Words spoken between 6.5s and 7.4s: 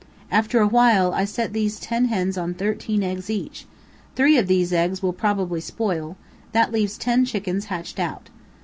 that leaves ten